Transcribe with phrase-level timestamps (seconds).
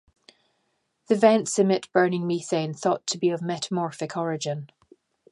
[1.09, 4.71] The vents emit burning methane thought to be of metamorphic origin.